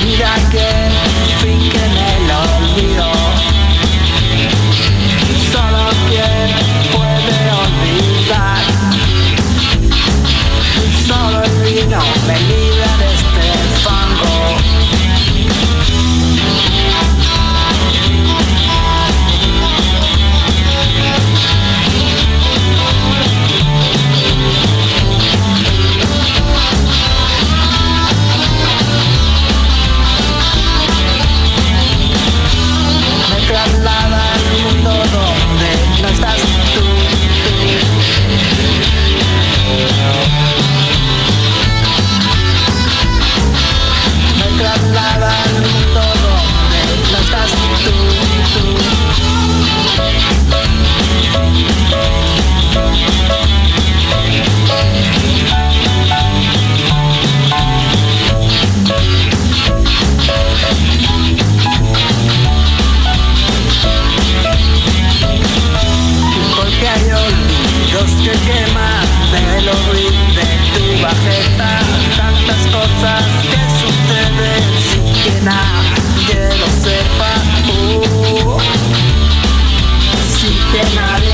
[0.00, 0.66] Olvida que
[1.40, 2.07] finque en el
[72.16, 74.62] Tantas cosas que suceden.
[74.90, 77.32] Sin que nadie lo sepa
[77.72, 78.58] uh,
[80.38, 81.27] Sin que nadie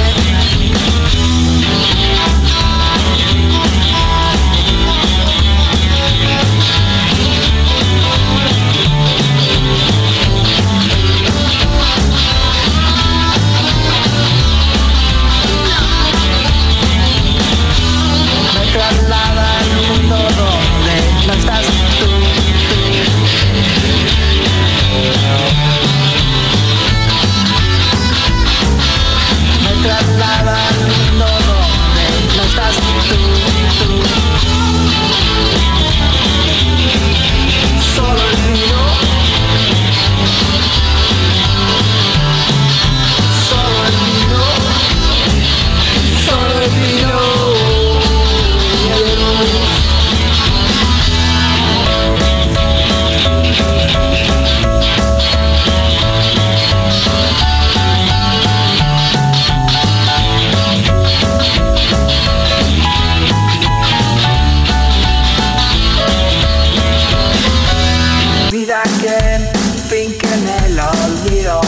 [69.00, 69.50] Que
[69.88, 71.60] finque en el olvido.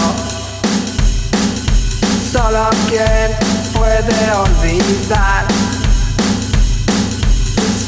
[2.30, 3.36] Solo quien
[3.72, 5.46] puede olvidar.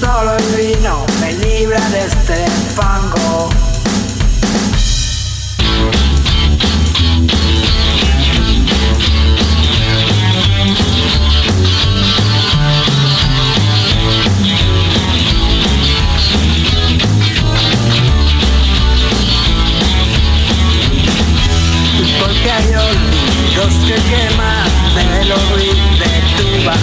[0.01, 3.18] Solo el vino me libra de este fango.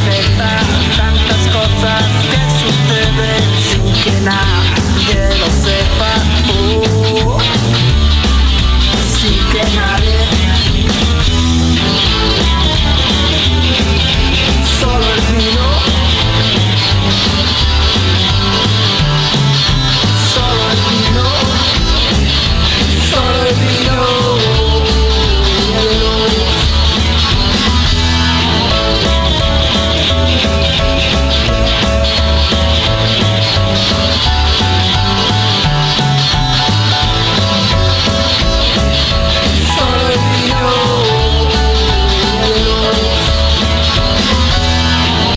[0.06, 6.12] Tantas cosas que suceden sin que nadie lo sepa.
[6.48, 7.40] Uh,
[9.18, 10.15] Sin que nadie